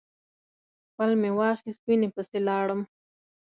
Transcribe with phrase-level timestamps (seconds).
[0.95, 2.81] پل مې واخیست وینې پسې لاړم.